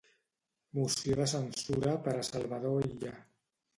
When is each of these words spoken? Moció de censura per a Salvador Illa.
Moció 0.77 1.19
de 1.21 1.27
censura 1.33 1.93
per 2.07 2.17
a 2.23 2.27
Salvador 2.31 2.87
Illa. 2.91 3.17